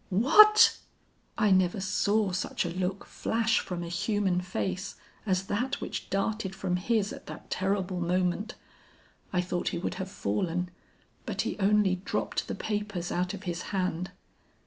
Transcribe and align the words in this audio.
"'What!' 0.09 0.79
"I 1.37 1.51
never 1.51 1.79
saw 1.79 2.31
such 2.31 2.65
a 2.65 2.71
look 2.73 3.05
flash 3.05 3.59
from 3.59 3.83
a 3.83 3.87
human 3.87 4.41
face 4.41 4.95
as 5.27 5.45
that 5.45 5.79
which 5.79 6.09
darted 6.09 6.55
from 6.55 6.77
his 6.77 7.13
at 7.13 7.27
that 7.27 7.51
terrible 7.51 7.99
moment. 7.99 8.55
I 9.31 9.41
thought 9.41 9.67
he 9.67 9.77
would 9.77 9.93
have 10.01 10.09
fallen, 10.09 10.71
but 11.27 11.41
he 11.43 11.55
only 11.59 11.97
dropped 11.97 12.47
the 12.47 12.55
papers 12.55 13.11
out 13.11 13.35
of 13.35 13.43
his 13.43 13.61
hand. 13.69 14.09